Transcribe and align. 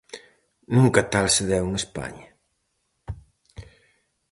Nunca 0.75 1.01
tal 1.13 1.27
se 1.35 1.43
deu 1.51 1.63
en 1.69 1.73
España. 1.83 2.25